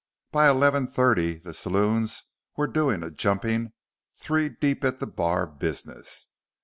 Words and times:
By 0.31 0.49
eleven 0.49 0.87
thirty 0.87 1.35
the 1.37 1.53
saloons 1.53 2.23
were 2.57 2.65
doing 2.65 3.03
a 3.03 3.11
jumping, 3.11 3.73
three 4.15 4.49
deep 4.49 4.83
at 4.83 4.99
the 4.99 5.05
bar 5.05 5.45
business. 5.45 6.25